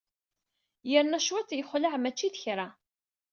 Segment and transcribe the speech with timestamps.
[0.89, 2.67] Yerna cwiṭ, yexleɛ mačči d kra.